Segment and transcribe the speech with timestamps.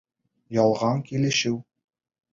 [0.57, 1.55] Ялған килешеү